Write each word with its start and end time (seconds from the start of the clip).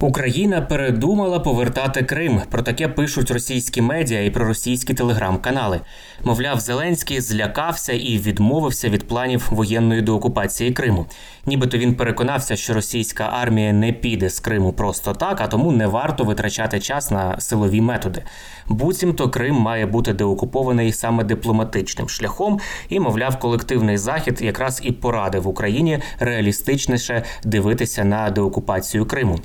Україна 0.00 0.60
передумала 0.60 1.40
повертати 1.40 2.02
Крим. 2.02 2.40
Про 2.50 2.62
таке 2.62 2.88
пишуть 2.88 3.30
російські 3.30 3.82
медіа 3.82 4.24
і 4.24 4.30
проросійські 4.30 4.94
телеграм-канали. 4.94 5.80
Мовляв, 6.24 6.60
Зеленський 6.60 7.20
злякався 7.20 7.92
і 7.92 8.18
відмовився 8.18 8.88
від 8.88 9.08
планів 9.08 9.48
воєнної 9.50 10.02
деокупації 10.02 10.72
Криму. 10.72 11.06
Нібито 11.46 11.78
він 11.78 11.94
переконався, 11.94 12.56
що 12.56 12.74
російська 12.74 13.24
армія 13.24 13.72
не 13.72 13.92
піде 13.92 14.30
з 14.30 14.40
Криму 14.40 14.72
просто 14.72 15.12
так, 15.12 15.40
а 15.40 15.46
тому 15.46 15.72
не 15.72 15.86
варто 15.86 16.24
витрачати 16.24 16.80
час 16.80 17.10
на 17.10 17.40
силові 17.40 17.80
методи. 17.80 18.22
Буцімто 18.68 19.30
Крим 19.30 19.54
має 19.54 19.86
бути 19.86 20.12
деокупований 20.12 20.92
саме 20.92 21.24
дипломатичним 21.24 22.08
шляхом, 22.08 22.60
і, 22.88 23.00
мовляв, 23.00 23.38
колективний 23.38 23.98
захід 23.98 24.42
якраз 24.42 24.80
і 24.84 24.92
порадив 24.92 25.48
Україні 25.48 25.98
реалістичніше 26.18 27.22
дивитися 27.44 28.04
на 28.04 28.30
деокупацію 28.30 29.06
Криму. 29.06 29.40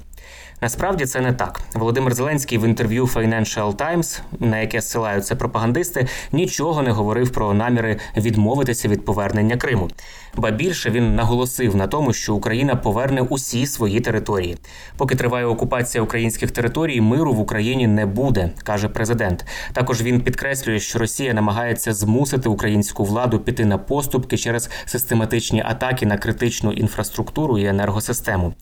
Насправді 0.63 1.05
це 1.05 1.21
не 1.21 1.33
так. 1.33 1.61
Володимир 1.73 2.13
Зеленський 2.13 2.57
в 2.57 2.65
інтерв'ю 2.65 3.05
Financial 3.05 3.75
Times, 3.75 4.21
на 4.39 4.59
яке 4.59 4.81
ссилаються 4.81 5.35
пропагандисти, 5.35 6.07
нічого 6.31 6.81
не 6.81 6.91
говорив 6.91 7.29
про 7.29 7.53
наміри 7.53 7.99
відмовитися 8.17 8.87
від 8.87 9.05
повернення 9.05 9.57
Криму. 9.57 9.89
Ба 10.35 10.51
більше 10.51 10.89
він 10.89 11.15
наголосив 11.15 11.75
на 11.75 11.87
тому, 11.87 12.13
що 12.13 12.35
Україна 12.35 12.75
поверне 12.75 13.21
усі 13.21 13.65
свої 13.65 13.99
території. 13.99 14.57
Поки 14.97 15.15
триває 15.15 15.45
окупація 15.45 16.03
українських 16.03 16.51
територій, 16.51 17.01
миру 17.01 17.33
в 17.33 17.39
Україні 17.39 17.87
не 17.87 18.05
буде, 18.05 18.51
каже 18.63 18.89
президент. 18.89 19.45
Також 19.73 20.01
він 20.01 20.21
підкреслює, 20.21 20.79
що 20.79 20.99
Росія 20.99 21.33
намагається 21.33 21.93
змусити 21.93 22.49
українську 22.49 23.03
владу 23.03 23.39
піти 23.39 23.65
на 23.65 23.77
поступки 23.77 24.37
через 24.37 24.69
систематичні 24.85 25.63
атаки 25.65 26.05
на 26.05 26.17
критичну 26.17 26.71
інфраструктуру 26.71 27.57
і 27.57 27.65
енергосистему. 27.65 28.53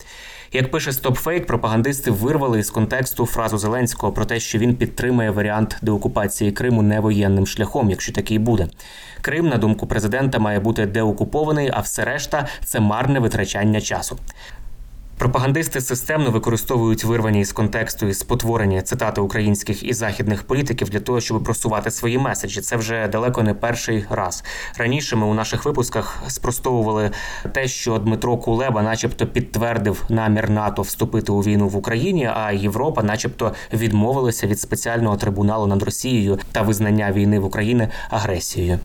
Як 0.52 0.70
пише 0.70 0.90
StopFake, 0.90 1.44
пропагандисти 1.46 1.89
вирвали 1.92 2.58
із 2.58 2.70
контексту 2.70 3.26
фразу 3.26 3.58
Зеленського 3.58 4.12
про 4.12 4.24
те, 4.24 4.40
що 4.40 4.58
він 4.58 4.76
підтримує 4.76 5.30
варіант 5.30 5.76
деокупації 5.82 6.52
Криму 6.52 6.82
невоєнним 6.82 7.46
шляхом, 7.46 7.90
якщо 7.90 8.12
такий 8.12 8.38
буде. 8.38 8.68
Крим, 9.20 9.48
на 9.48 9.56
думку 9.56 9.86
президента, 9.86 10.38
має 10.38 10.60
бути 10.60 10.86
деокупований, 10.86 11.70
а 11.74 11.80
все 11.80 12.04
решта 12.04 12.46
це 12.64 12.80
марне 12.80 13.20
витрачання 13.20 13.80
часу. 13.80 14.18
Пропагандисти 15.20 15.80
системно 15.80 16.30
використовують 16.30 17.04
вирвані 17.04 17.40
із 17.40 17.52
контексту 17.52 18.06
і 18.06 18.14
спотворені 18.14 18.82
цитати 18.82 19.20
українських 19.20 19.82
і 19.82 19.92
західних 19.92 20.42
політиків 20.42 20.90
для 20.90 21.00
того, 21.00 21.20
щоб 21.20 21.44
просувати 21.44 21.90
свої 21.90 22.18
меседжі. 22.18 22.60
Це 22.60 22.76
вже 22.76 23.08
далеко 23.08 23.42
не 23.42 23.54
перший 23.54 24.04
раз. 24.10 24.44
Раніше 24.78 25.16
ми 25.16 25.26
у 25.26 25.34
наших 25.34 25.64
випусках 25.64 26.22
спростовували 26.28 27.10
те, 27.52 27.68
що 27.68 27.98
Дмитро 27.98 28.36
Кулеба, 28.36 28.82
начебто, 28.82 29.26
підтвердив 29.26 30.04
намір 30.08 30.50
НАТО 30.50 30.82
вступити 30.82 31.32
у 31.32 31.40
війну 31.40 31.68
в 31.68 31.76
Україні, 31.76 32.30
а 32.34 32.52
Європа, 32.52 33.02
начебто, 33.02 33.54
відмовилася 33.72 34.46
від 34.46 34.60
спеціального 34.60 35.16
трибуналу 35.16 35.66
над 35.66 35.82
Росією 35.82 36.38
та 36.52 36.62
визнання 36.62 37.12
війни 37.12 37.38
в 37.38 37.44
Україні 37.44 37.88
агресією. 38.10 38.78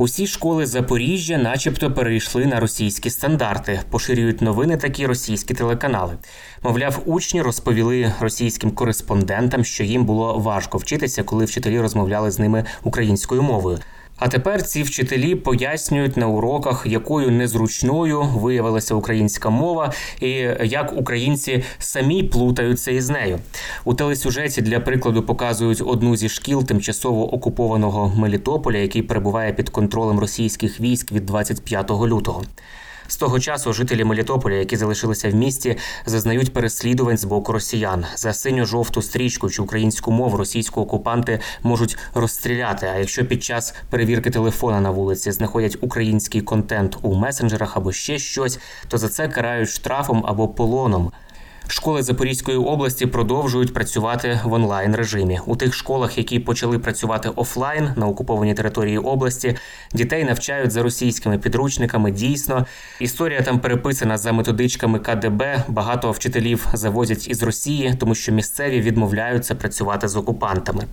Усі 0.00 0.26
школи 0.26 0.66
Запоріжжя, 0.66 1.38
начебто, 1.38 1.92
перейшли 1.92 2.46
на 2.46 2.60
російські 2.60 3.10
стандарти, 3.10 3.80
поширюють 3.90 4.42
новини 4.42 4.76
такі 4.76 5.06
російські 5.06 5.54
телеканали. 5.54 6.16
Мовляв, 6.62 7.02
учні 7.06 7.42
розповіли 7.42 8.12
російським 8.20 8.70
кореспондентам, 8.70 9.64
що 9.64 9.84
їм 9.84 10.04
було 10.04 10.38
важко 10.38 10.78
вчитися, 10.78 11.22
коли 11.22 11.44
вчителі 11.44 11.80
розмовляли 11.80 12.30
з 12.30 12.38
ними 12.38 12.64
українською 12.82 13.42
мовою. 13.42 13.78
А 14.18 14.28
тепер 14.28 14.62
ці 14.62 14.82
вчителі 14.82 15.34
пояснюють 15.34 16.16
на 16.16 16.26
уроках, 16.26 16.86
якою 16.86 17.30
незручною 17.30 18.22
виявилася 18.22 18.94
українська 18.94 19.50
мова, 19.50 19.92
і 20.20 20.28
як 20.64 20.92
українці 20.96 21.64
самі 21.78 22.22
плутаються 22.22 22.90
із 22.90 23.10
нею. 23.10 23.38
У 23.84 23.94
телесюжеті 23.94 24.62
для 24.62 24.80
прикладу 24.80 25.22
показують 25.22 25.82
одну 25.86 26.16
зі 26.16 26.28
шкіл 26.28 26.64
тимчасово 26.64 27.34
окупованого 27.34 28.12
Мелітополя, 28.16 28.78
який 28.78 29.02
перебуває 29.02 29.52
під 29.52 29.68
контролем 29.68 30.18
російських 30.18 30.80
військ 30.80 31.12
від 31.12 31.26
25 31.26 31.90
лютого. 31.90 32.44
З 33.10 33.16
того 33.16 33.40
часу 33.40 33.72
жителі 33.72 34.04
Мелітополя, 34.04 34.54
які 34.54 34.76
залишилися 34.76 35.30
в 35.30 35.34
місті, 35.34 35.76
зазнають 36.06 36.52
переслідувань 36.52 37.18
з 37.18 37.24
боку 37.24 37.52
росіян 37.52 38.04
за 38.16 38.32
синьо-жовту 38.32 39.02
стрічку 39.02 39.50
чи 39.50 39.62
українську 39.62 40.10
мову 40.10 40.36
російські 40.36 40.80
окупанти 40.80 41.40
можуть 41.62 41.98
розстріляти. 42.14 42.90
А 42.94 42.98
якщо 42.98 43.24
під 43.24 43.44
час 43.44 43.74
перевірки 43.90 44.30
телефона 44.30 44.80
на 44.80 44.90
вулиці 44.90 45.32
знаходять 45.32 45.78
український 45.80 46.40
контент 46.40 46.98
у 47.02 47.14
месенджерах 47.14 47.76
або 47.76 47.92
ще 47.92 48.18
щось, 48.18 48.58
то 48.88 48.98
за 48.98 49.08
це 49.08 49.28
карають 49.28 49.68
штрафом 49.68 50.24
або 50.26 50.48
полоном. 50.48 51.12
Школи 51.70 52.02
Запорізької 52.02 52.58
області 52.58 53.06
продовжують 53.06 53.74
працювати 53.74 54.40
в 54.44 54.52
онлайн 54.52 54.94
режимі. 54.94 55.40
У 55.46 55.56
тих 55.56 55.74
школах, 55.74 56.18
які 56.18 56.38
почали 56.38 56.78
працювати 56.78 57.28
офлайн 57.28 57.90
на 57.96 58.06
окупованій 58.06 58.54
території 58.54 58.98
області, 58.98 59.56
дітей 59.92 60.24
навчають 60.24 60.70
за 60.70 60.82
російськими 60.82 61.38
підручниками. 61.38 62.10
Дійсно, 62.10 62.66
історія 63.00 63.42
там 63.42 63.58
переписана 63.58 64.18
за 64.18 64.32
методичками 64.32 64.98
КДБ. 64.98 65.64
Багато 65.68 66.10
вчителів 66.10 66.66
завозять 66.72 67.28
із 67.28 67.42
Росії, 67.42 67.94
тому 67.98 68.14
що 68.14 68.32
місцеві 68.32 68.80
відмовляються 68.80 69.54
працювати 69.54 70.08
з 70.08 70.16
окупантами. 70.16 70.84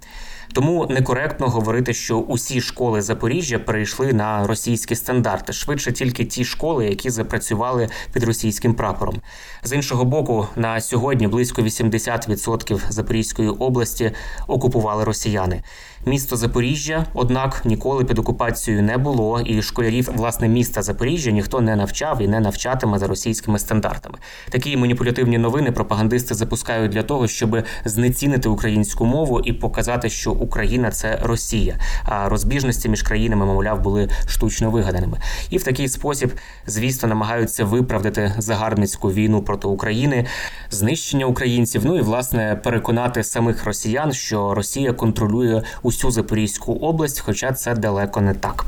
Тому 0.54 0.88
некоректно 0.90 1.48
говорити, 1.48 1.94
що 1.94 2.18
усі 2.18 2.62
школи 2.62 3.02
Запоріжжя 3.02 3.60
перейшли 3.60 4.14
на 4.14 4.48
російські 4.48 4.96
стандарти. 4.96 5.54
Швидше 5.54 5.92
тільки 5.92 6.26
ті 6.26 6.46
школи, 6.46 6.86
які 6.86 7.10
запрацювали 7.10 7.90
під 8.14 8.24
російським 8.24 8.74
прапором. 8.74 9.16
З 9.64 9.74
іншого 9.74 10.06
боку, 10.06 10.48
на 10.56 10.82
сьогодні 10.82 11.28
близько 11.28 11.62
80% 11.62 12.80
Запорізької 12.90 13.50
області 13.50 14.12
окупували 14.48 15.04
росіяни. 15.04 15.62
Місто 16.06 16.36
Запоріжжя, 16.36 17.06
однак, 17.14 17.62
ніколи 17.66 18.06
під 18.06 18.20
окупацією 18.20 18.84
не 18.84 18.98
було, 18.98 19.42
і 19.42 19.62
школярів 19.62 20.10
власне 20.16 20.48
міста 20.48 20.82
Запоріжжя 20.82 21.32
ніхто 21.32 21.62
не 21.62 21.76
навчав 21.76 22.22
і 22.22 22.28
не 22.28 22.40
навчатиме 22.40 23.00
за 23.00 23.08
російськими 23.08 23.60
стандартами. 23.60 24.18
Такі 24.50 24.78
маніпулятивні 24.78 25.38
новини 25.38 25.72
пропагандисти 25.72 26.36
запускають 26.36 26.92
для 26.92 27.04
того, 27.04 27.28
щоб 27.28 27.64
знецінити 27.86 28.50
українську 28.50 29.06
мову 29.06 29.40
і 29.40 29.54
показати, 29.54 30.10
що 30.10 30.32
Україна 30.40 30.92
це 30.92 31.20
Росія. 31.24 31.80
А 32.04 32.30
розбіжності 32.30 32.90
між 32.90 33.02
країнами, 33.02 33.46
мовляв, 33.46 33.82
були 33.82 34.10
штучно 34.28 34.72
вигаданими. 34.72 35.18
І 35.50 35.58
в 35.58 35.64
такий 35.64 35.88
спосіб, 35.88 36.34
звісно, 36.68 37.10
намагаються 37.10 37.66
виправдати 37.66 38.34
загарбницьку 38.38 39.12
війну 39.12 39.42
проти 39.42 39.68
України, 39.68 40.26
знищення 40.70 41.26
українців. 41.26 41.82
Ну 41.86 41.98
і 41.98 42.02
власне 42.02 42.60
переконати 42.64 43.24
самих 43.24 43.66
росіян, 43.66 44.14
що 44.14 44.54
Росія 44.54 44.94
контролює 44.94 45.62
усю 45.82 46.12
Запорізьку 46.12 46.74
область, 46.74 47.20
хоча 47.20 47.54
це 47.54 47.76
далеко 47.76 48.22
не 48.22 48.34
так. 48.34 48.66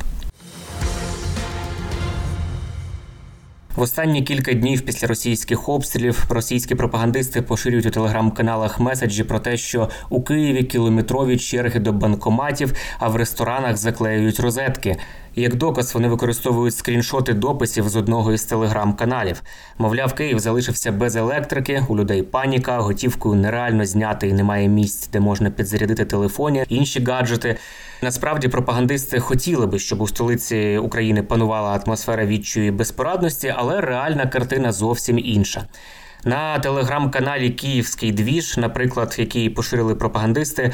В 3.77 3.81
останні 3.81 4.21
кілька 4.23 4.53
днів 4.53 4.81
після 4.81 5.07
російських 5.07 5.69
обстрілів 5.69 6.25
російські 6.29 6.75
пропагандисти 6.75 7.41
поширюють 7.41 7.85
у 7.85 7.89
телеграм-каналах 7.89 8.79
меседжі 8.79 9.23
про 9.23 9.39
те, 9.39 9.57
що 9.57 9.89
у 10.09 10.21
Києві 10.21 10.63
кілометрові 10.63 11.37
черги 11.37 11.79
до 11.79 11.93
банкоматів, 11.93 12.73
а 12.99 13.07
в 13.07 13.15
ресторанах 13.15 13.77
заклеюють 13.77 14.39
розетки. 14.39 14.97
Як 15.35 15.55
доказ 15.55 15.93
вони 15.93 16.07
використовують 16.07 16.75
скріншоти 16.75 17.33
дописів 17.33 17.89
з 17.89 17.95
одного 17.95 18.33
із 18.33 18.43
телеграм-каналів. 18.43 19.41
Мовляв, 19.77 20.13
Київ 20.13 20.39
залишився 20.39 20.91
без 20.91 21.15
електрики, 21.15 21.83
у 21.87 21.97
людей 21.97 22.23
паніка, 22.23 22.79
готівкою 22.79 23.35
нереально 23.35 23.85
зняти 23.85 24.27
і 24.27 24.33
немає 24.33 24.67
місць, 24.67 25.09
де 25.09 25.19
можна 25.19 25.49
підзарядити 25.49 26.05
телефоні, 26.05 26.65
інші 26.69 27.03
гаджети. 27.03 27.57
Насправді 28.01 28.47
пропагандисти 28.47 29.19
хотіли 29.19 29.67
би, 29.67 29.79
щоб 29.79 30.01
у 30.01 30.07
столиці 30.07 30.77
України 30.77 31.23
панувала 31.23 31.81
атмосфера 31.85 32.25
відчої 32.25 32.71
безпорадності, 32.71 33.53
але 33.57 33.81
реальна 33.81 34.27
картина 34.27 34.71
зовсім 34.71 35.19
інша. 35.19 35.65
На 36.23 36.59
телеграм-каналі 36.59 37.49
Київський 37.49 38.11
двіж, 38.11 38.57
наприклад, 38.57 39.15
який 39.17 39.49
поширили 39.49 39.95
пропагандисти, 39.95 40.73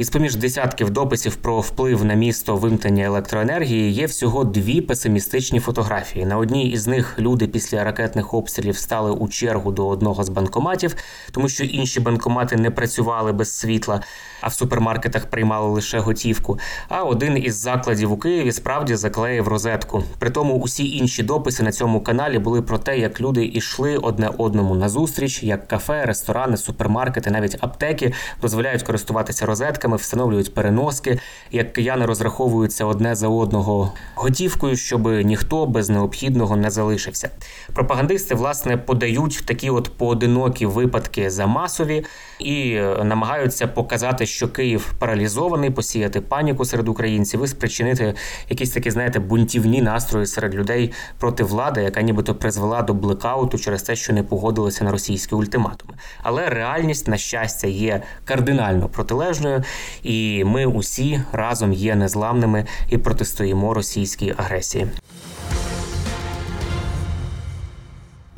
із 0.00 0.10
поміж 0.10 0.36
десятків 0.36 0.90
дописів 0.90 1.36
про 1.36 1.60
вплив 1.60 2.04
на 2.04 2.14
місто 2.14 2.56
вимкнення 2.56 3.04
електроенергії 3.04 3.92
є 3.92 4.06
всього 4.06 4.44
дві 4.44 4.80
песимістичні 4.80 5.60
фотографії. 5.60 6.26
На 6.26 6.36
одній 6.36 6.70
із 6.70 6.86
них 6.86 7.14
люди 7.18 7.46
після 7.46 7.84
ракетних 7.84 8.34
обстрілів 8.34 8.76
стали 8.76 9.10
у 9.10 9.28
чергу 9.28 9.72
до 9.72 9.88
одного 9.88 10.24
з 10.24 10.28
банкоматів, 10.28 10.96
тому 11.32 11.48
що 11.48 11.64
інші 11.64 12.00
банкомати 12.00 12.56
не 12.56 12.70
працювали 12.70 13.32
без 13.32 13.58
світла, 13.58 14.00
а 14.40 14.48
в 14.48 14.52
супермаркетах 14.52 15.26
приймали 15.26 15.70
лише 15.70 15.98
готівку. 15.98 16.58
А 16.88 17.02
один 17.02 17.36
із 17.44 17.56
закладів 17.56 18.12
у 18.12 18.16
Києві 18.16 18.52
справді 18.52 18.94
заклеїв 18.94 19.48
розетку. 19.48 20.02
Притому 20.18 20.54
усі 20.58 20.96
інші 20.96 21.22
дописи 21.22 21.62
на 21.62 21.72
цьому 21.72 22.00
каналі 22.00 22.38
були 22.38 22.62
про 22.62 22.78
те, 22.78 22.98
як 22.98 23.20
люди 23.20 23.44
йшли 23.46 23.96
одне 23.96 24.30
одному 24.38 24.74
на 24.74 24.88
зустріч, 24.88 25.42
як 25.42 25.68
кафе, 25.68 26.04
ресторани, 26.06 26.56
супермаркети, 26.56 27.30
навіть 27.30 27.56
аптеки 27.60 28.12
дозволяють 28.42 28.82
користуватися 28.82 29.46
розетками, 29.46 29.89
встановлюють 29.96 30.54
переноски, 30.54 31.20
як 31.50 31.72
кияни 31.72 32.06
розраховуються 32.06 32.84
одне 32.84 33.14
за 33.14 33.28
одного 33.28 33.92
готівкою, 34.14 34.76
щоб 34.76 35.06
ніхто 35.06 35.66
без 35.66 35.90
необхідного 35.90 36.56
не 36.56 36.70
залишився. 36.70 37.30
Пропагандисти 37.74 38.34
власне 38.34 38.76
подають 38.76 39.42
такі 39.46 39.70
от 39.70 39.90
поодинокі 39.96 40.66
випадки 40.66 41.30
за 41.30 41.46
масові 41.46 42.04
і 42.38 42.72
е, 42.72 43.04
намагаються 43.04 43.66
показати, 43.66 44.26
що 44.26 44.48
Київ 44.48 44.94
паралізований, 44.98 45.70
посіяти 45.70 46.20
паніку 46.20 46.64
серед 46.64 46.88
українців 46.88 47.44
і 47.44 47.46
спричинити 47.46 48.14
якісь 48.48 48.70
такі, 48.70 48.90
знаєте, 48.90 49.18
бунтівні 49.18 49.82
настрої 49.82 50.26
серед 50.26 50.54
людей 50.54 50.92
проти 51.18 51.44
влади, 51.44 51.82
яка 51.82 52.02
нібито 52.02 52.34
призвела 52.34 52.82
до 52.82 52.94
блекауту 52.94 53.58
через 53.58 53.82
те, 53.82 53.96
що 53.96 54.12
не 54.12 54.22
погодилися 54.22 54.84
на 54.84 54.92
російські 54.92 55.34
ультиматуми. 55.34 55.94
Але 56.22 56.48
реальність, 56.48 57.08
на 57.08 57.16
щастя, 57.16 57.66
є 57.66 58.02
кардинально 58.24 58.88
протилежною, 58.88 59.62
і 60.02 60.44
ми 60.44 60.66
усі 60.66 61.20
разом 61.32 61.72
є 61.72 61.94
незламними 61.94 62.66
і 62.88 62.98
протистоїмо 62.98 63.74
російській 63.74 64.34
агресії. 64.36 64.86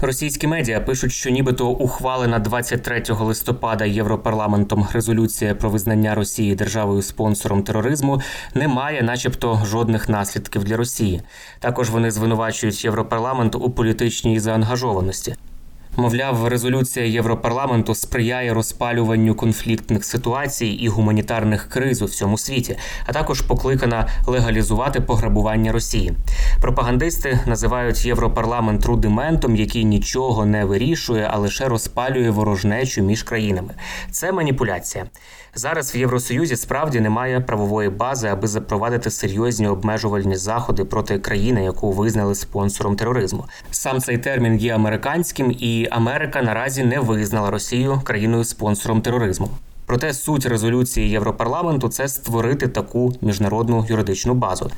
Російські 0.05 0.47
медіа 0.47 0.81
пишуть, 0.81 1.13
що 1.13 1.31
нібито 1.31 1.69
ухвалена 1.69 2.39
23 2.39 3.03
листопада 3.21 3.85
Європарламентом 3.85 4.87
резолюція 4.93 5.55
про 5.55 5.71
визнання 5.71 6.15
Росії 6.15 6.55
державою 6.55 7.03
спонсором 7.03 7.63
тероризму 7.63 8.21
не 8.55 8.69
має, 8.69 9.03
начебто, 9.03 9.63
жодних 9.65 10.09
наслідків 10.09 10.65
для 10.65 10.77
Росії. 10.77 11.23
Також 11.61 11.91
вони 11.91 12.11
звинувачують 12.11 12.85
Європарламент 12.85 13.55
у 13.55 13.71
політичній 13.71 14.41
заангажованості. 14.41 15.37
Мовляв, 15.97 16.49
резолюція 16.49 17.07
Європарламенту 17.07 17.95
сприяє 17.95 18.55
розпалюванню 18.55 19.35
конфліктних 19.35 20.05
ситуацій 20.05 20.67
і 20.67 20.89
гуманітарних 20.89 21.69
криз 21.69 22.03
у 22.03 22.05
всьому 22.05 22.39
світі, 22.39 22.77
а 23.07 23.13
також 23.13 23.41
покликана 23.41 24.09
легалізувати 24.27 25.01
пограбування 25.01 25.73
Росії. 25.73 26.13
Пропагандисти 26.61 27.41
називають 27.47 28.05
Європарламент 28.05 28.87
рудиментом, 28.87 29.57
який 29.57 29.85
нічого 29.85 30.47
не 30.47 30.65
вирішує, 30.65 31.29
а 31.33 31.39
лише 31.39 31.69
розпалює 31.69 32.31
ворожнечу 32.31 33.03
між 33.03 33.23
країнами. 33.23 33.75
Це 34.11 34.33
маніпуляція. 34.33 35.07
Зараз 35.55 35.95
в 35.95 35.97
Євросоюзі 35.97 36.57
справді 36.57 37.01
немає 37.01 37.41
правової 37.41 37.89
бази, 37.89 38.29
аби 38.29 38.49
запровадити 38.49 39.11
серйозні 39.11 39.69
обмежувальні 39.69 40.37
заходи 40.37 40.85
проти 40.85 41.19
країни, 41.19 41.65
яку 41.65 41.93
визнали 41.93 42.35
спонсором 42.35 42.97
тероризму. 42.97 43.45
Сам 43.71 44.01
цей 44.01 44.19
термін 44.19 44.57
є 44.59 44.75
американським, 44.75 45.57
і 45.59 45.82
Америка 45.91 46.43
наразі 46.43 46.85
не 46.85 47.01
визнала 47.01 47.51
Росію 47.51 48.01
країною 48.05 48.45
спонсором 48.45 49.03
тероризму. 49.03 49.49
Проте 49.87 50.15
суть 50.15 50.47
резолюції 50.47 51.11
Європарламенту 51.11 51.89
це 51.89 52.09
створити 52.09 52.69
таку 52.69 53.13
міжнародну 53.21 53.87
юридичну 53.89 54.35
базу. 54.35 54.71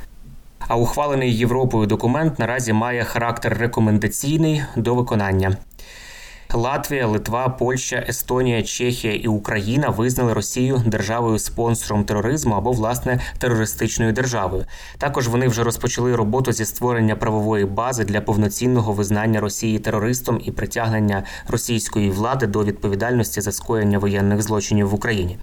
А 0.59 0.75
ухвалений 0.75 1.37
Європою 1.37 1.87
документ 1.87 2.39
наразі 2.39 2.73
має 2.73 3.03
характер 3.03 3.57
рекомендаційний 3.59 4.63
до 4.75 4.95
виконання. 4.95 5.57
Латвія, 6.55 7.07
Литва, 7.07 7.49
Польща, 7.49 8.05
Естонія, 8.07 8.63
Чехія 8.63 9.13
і 9.13 9.27
Україна 9.27 9.89
визнали 9.89 10.33
Росію 10.33 10.83
державою 10.85 11.39
спонсором 11.39 12.03
тероризму 12.03 12.55
або 12.55 12.71
власне 12.71 13.19
терористичною 13.37 14.13
державою. 14.13 14.65
Також 14.97 15.27
вони 15.27 15.47
вже 15.47 15.63
розпочали 15.63 16.15
роботу 16.15 16.51
зі 16.51 16.65
створення 16.65 17.15
правової 17.15 17.65
бази 17.65 18.03
для 18.03 18.21
повноцінного 18.21 18.93
визнання 18.93 19.39
Росії 19.39 19.79
терористом 19.79 20.41
і 20.43 20.51
притягнення 20.51 21.23
російської 21.47 22.09
влади 22.09 22.47
до 22.47 22.63
відповідальності 22.63 23.41
за 23.41 23.51
скоєння 23.51 23.99
воєнних 23.99 24.41
злочинів 24.41 24.89
в 24.89 24.93
Україні. 24.93 25.37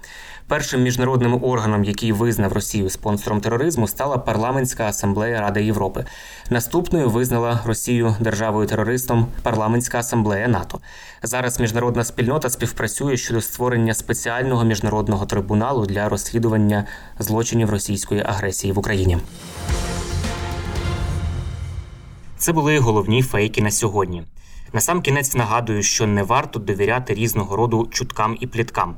Першим 0.47 0.83
міжнародним 0.83 1.43
органом, 1.43 1.83
який 1.83 2.11
визнав 2.11 2.53
Росію 2.53 2.89
спонсором 2.89 3.41
тероризму, 3.41 3.87
стала 3.87 4.17
парламентська 4.17 4.87
асамблея 4.87 5.41
Ради 5.41 5.63
Європи. 5.63 6.05
Наступною 6.49 7.09
визнала 7.09 7.59
Росію 7.65 8.15
державою 8.19 8.67
терористом 8.67 9.27
парламентська 9.43 9.99
асамблея 9.99 10.47
НАТО. 10.47 10.79
Зараз 11.23 11.59
міжнародна 11.59 12.03
спільнота 12.03 12.49
співпрацює 12.49 13.17
щодо 13.17 13.41
створення 13.41 13.93
спеціального 13.93 14.63
міжнародного 14.63 15.25
трибуналу 15.25 15.85
для 15.85 16.09
розслідування 16.09 16.85
злочинів 17.19 17.69
російської 17.69 18.21
агресії 18.25 18.73
в 18.73 18.79
Україні. 18.79 19.17
Це 22.37 22.53
були 22.53 22.79
головні 22.79 23.21
фейки 23.21 23.61
на 23.61 23.71
сьогодні. 23.71 24.23
Насам 24.73 25.01
кінець 25.01 25.35
нагадую, 25.35 25.83
що 25.83 26.07
не 26.07 26.23
варто 26.23 26.59
довіряти 26.59 27.13
різного 27.13 27.55
роду 27.55 27.87
чуткам 27.91 28.37
і 28.39 28.47
пліткам. 28.47 28.97